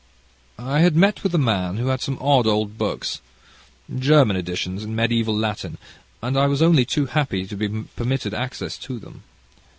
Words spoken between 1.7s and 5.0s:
who had some odd old books, German editions in